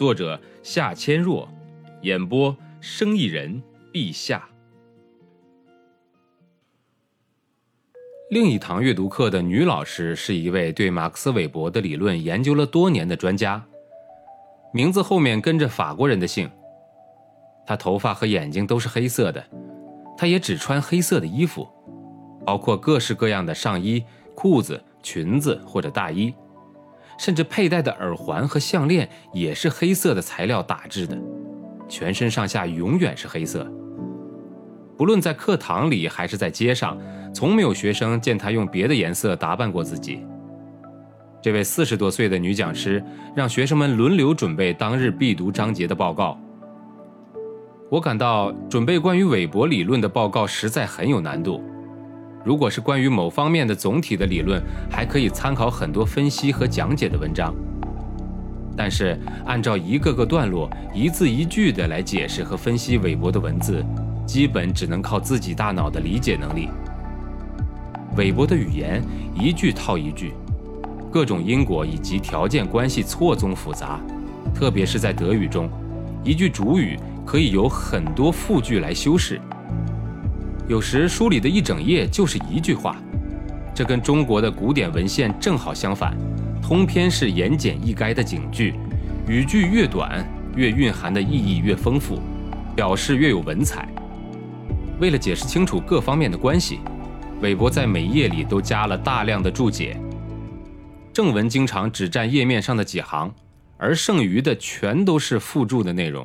[0.00, 1.46] 作者夏千若，
[2.00, 3.62] 演播生意人
[3.92, 4.48] 陛下。
[8.30, 13.62] 另一堂阅读课的女老师是一位对马克思韦伯的理论研究了多年的专家，
[14.72, 16.50] 名字后面跟着法国人的姓。
[17.66, 19.44] 她头发和眼睛都是黑色的，
[20.16, 21.68] 她也只穿黑色的衣服，
[22.46, 24.02] 包括各式各样的上衣、
[24.34, 26.34] 裤子、裙子或者大衣。
[27.20, 31.14] 甚至佩戴的耳环和项链也是黑色的材料打制的，
[31.86, 33.70] 全身上下永远是黑色。
[34.96, 36.98] 不论在课堂里还是在街上，
[37.34, 40.24] 从没有学生见他用别的颜色打扮过自己。
[41.42, 43.04] 这位四十多岁的女讲师
[43.36, 46.40] 让学生们轮流准备当日必读章节的报告。
[47.90, 51.62] 我感到准备关于韦伯理论的报告实在很有难度。
[52.42, 57.54] 如果是关于某方面的总体的理论，还可以参考很多分析和讲解的文章。
[58.76, 63.84] 但是，按照一个个段落一字一句的来解释和分析韦伯的文字，
[64.24, 66.68] 基本只能靠自己大脑的理解能力。
[68.16, 69.02] 韦伯的语言
[69.34, 70.32] 一句套一句，
[71.12, 74.00] 各种因果以及条件关系错综复杂，
[74.54, 75.68] 特别是在德语中，
[76.24, 79.38] 一句主语可以有很多副句来修饰。
[80.70, 82.96] 有时书里的一整页就是一句话，
[83.74, 86.16] 这跟中国的古典文献正好相反，
[86.62, 88.74] 通篇是言简意赅的警句，
[89.26, 92.20] 语句越短，越蕴含的意义越丰富，
[92.76, 93.88] 表示越有文采。
[95.00, 96.78] 为了解释清楚各方面的关系，
[97.40, 100.00] 韦伯在每页里都加了大量的注解。
[101.12, 103.34] 正文经常只占页面上的几行，
[103.76, 106.24] 而剩余的全都是附注的内容。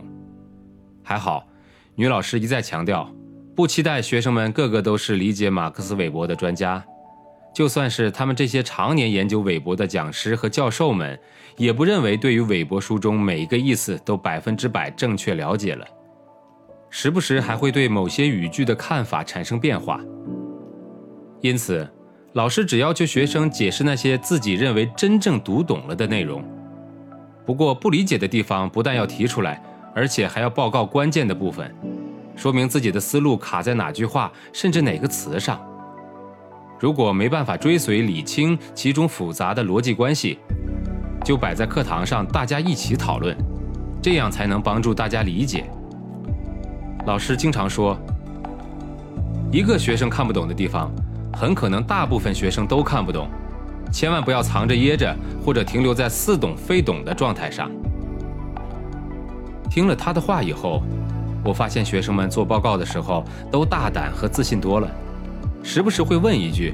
[1.01, 1.47] 还好，
[1.95, 3.12] 女老师一再强调。
[3.55, 6.83] 不期待学生们个个都是理解马克思韦伯的专家，
[7.53, 11.17] 就算是他们这些常年研究韦伯的讲师和教授们，
[11.55, 15.88] 也不认为对于韦伯书中每一个意思都百分之百正确了解了，
[16.89, 20.01] 时不时还会对某些语句的看法产生变化。
[21.39, 21.89] 因此，
[22.33, 26.44] 老师只要求学生解释那些自己认为真正读懂了的内容，
[27.45, 29.63] 不过不理解的地方不但要提出来，
[29.95, 31.73] 而且还要报告关键的部分。
[32.35, 35.59] 说明自己的思路卡在哪句话，甚至哪个词上。
[36.78, 40.38] 如果没办法追随理清其中复杂的逻辑关系，
[41.24, 43.35] 就摆在课堂上，大家一起讨论，
[44.01, 45.66] 这样才能帮助大家理解。
[47.06, 47.97] 老师经常说，
[49.51, 50.91] 一个学生看不懂的地方，
[51.34, 53.29] 很可能大部分学生都看不懂。
[53.91, 57.72] 千万不要藏着掖着，或者停留在似懂非懂的状态上。
[59.69, 60.84] 听了他的话以后。
[61.45, 64.89] 我发现学生们做报告的时候都大胆和自信多了，
[65.61, 66.73] 时不时会问一句：“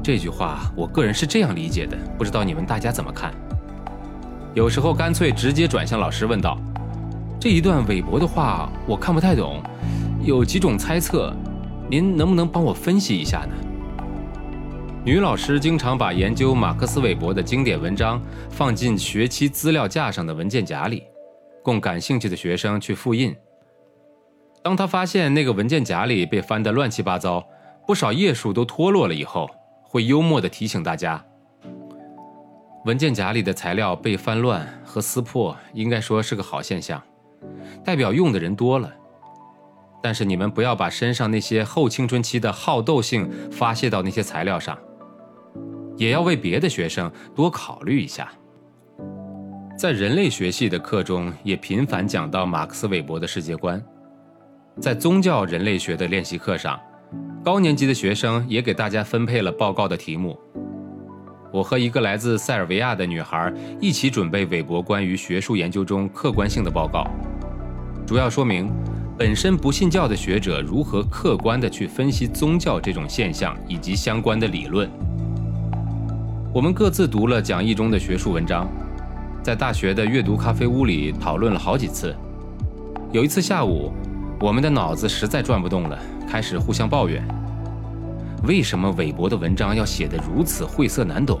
[0.00, 3.34] 这句话我个人是这样理解的，不知道你们大家怎么看？”
[4.54, 6.56] 有时候干脆直接转向老师问道
[7.40, 9.60] ：“这一段韦伯的话我看不太懂，
[10.22, 11.34] 有几种猜测，
[11.90, 13.54] 您能不能帮我分析一下呢？”
[15.04, 21.02] 女老师经常把研究马克思韦伯的经典文章放进学期资料架上的文件夹里，
[21.62, 23.34] 供感兴趣的学生去复印。
[24.64, 27.46] 当他发现那个文件夹里被翻得乱七八糟，
[27.86, 29.46] 不少页数都脱落了以后，
[29.82, 31.22] 会幽默地提醒大家：
[32.86, 37.02] 文件夹里的材料被翻乱和撕破，应该说是个好现象，
[37.84, 38.90] 代表用的人多了。
[40.02, 44.78] 但是你们不要把身上那些后青春期的好斗性发泄到那些材料上，
[45.98, 48.32] 也要为别的学生多考虑一下。
[49.76, 53.84] 在人类学系的课中，也频繁讲到马克思韦伯的世界观。
[54.80, 56.78] 在宗教人类学的练习课上，
[57.44, 60.36] 高年级的学生也给大家分配了报告的题目。
[61.52, 67.06] 我和一个来自塞尔维亚的女孩一起准备韦伯关于学术研究中客观性的报告，
[68.04, 68.68] 主要说明
[69.16, 74.90] 本身不信教的学者如何客观地去分析宗教这种现象以及相关的理论。
[76.52, 78.68] 我们各自读了讲义中的学术文章，
[79.40, 82.12] 在大学的阅读咖啡屋里讨论了好几次。
[83.12, 83.92] 有一次下午。
[84.44, 85.98] 我们的脑子实在转不动了，
[86.28, 87.26] 开始互相抱怨：
[88.42, 91.40] 为什么韦伯的文章要写得如此晦涩难懂？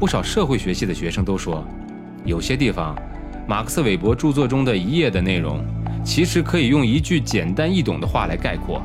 [0.00, 1.62] 不少社会学系的学生都说，
[2.24, 2.96] 有些地方，
[3.46, 5.62] 马克思韦伯著作中的一页的内容，
[6.02, 8.80] 其实可以用一句简单易懂的话来概括。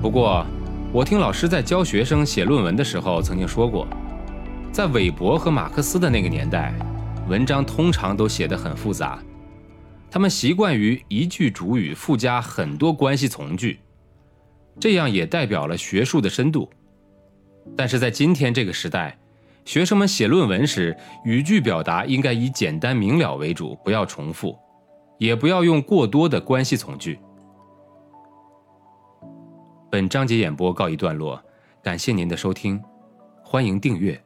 [0.00, 0.44] 不过，
[0.92, 3.86] 我听老师在教学生写论文的时候曾经说过，
[4.72, 6.74] 在韦伯和马克思的那个年代，
[7.28, 9.16] 文章通常都写得很复杂，
[10.12, 13.80] 他们习惯于一句主语附加很多关系从句，
[14.78, 16.68] 这样也代表了学术的深度。
[17.74, 19.18] 但是在今天这个时代，
[19.64, 20.94] 学生们写论文时，
[21.24, 24.54] 语句表达应该以简单明了为主，不要重复，
[25.16, 27.18] 也不要用过多的关系从句。
[29.90, 31.42] 本章节演播告一段落，
[31.82, 32.78] 感谢您的收听，
[33.42, 34.22] 欢迎订阅。